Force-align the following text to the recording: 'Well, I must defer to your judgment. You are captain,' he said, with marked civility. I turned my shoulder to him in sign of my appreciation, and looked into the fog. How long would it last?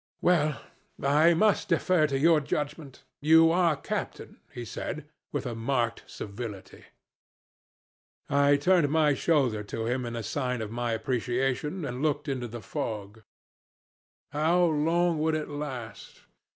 'Well, 0.19 0.59
I 1.03 1.35
must 1.35 1.69
defer 1.69 2.07
to 2.07 2.17
your 2.17 2.39
judgment. 2.41 3.03
You 3.21 3.51
are 3.51 3.75
captain,' 3.75 4.39
he 4.51 4.65
said, 4.65 5.07
with 5.31 5.45
marked 5.45 6.01
civility. 6.07 6.85
I 8.27 8.55
turned 8.57 8.89
my 8.89 9.13
shoulder 9.13 9.61
to 9.65 9.85
him 9.85 10.07
in 10.07 10.17
sign 10.23 10.59
of 10.63 10.71
my 10.71 10.93
appreciation, 10.93 11.85
and 11.85 12.01
looked 12.01 12.27
into 12.27 12.47
the 12.47 12.63
fog. 12.63 13.21
How 14.31 14.63
long 14.65 15.19
would 15.19 15.35
it 15.35 15.49
last? 15.49 16.21